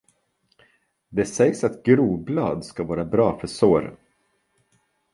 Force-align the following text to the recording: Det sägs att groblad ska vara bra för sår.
Det 1.09 1.25
sägs 1.25 1.63
att 1.63 1.83
groblad 1.83 2.65
ska 2.65 2.83
vara 2.83 3.05
bra 3.05 3.39
för 3.39 3.47
sår. 3.47 3.97